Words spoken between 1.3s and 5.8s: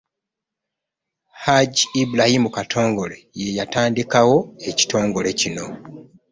Hajji Ibrahim Katongole y'eyatandikawo ekitongole kino.